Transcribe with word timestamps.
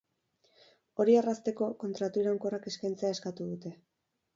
Hori 1.03 1.19
errazteko, 1.21 1.69
kontratu 1.85 2.25
iraunkorrak 2.25 2.69
eskaintzea 2.75 3.17
eskatu 3.19 3.53
dute. 3.55 3.81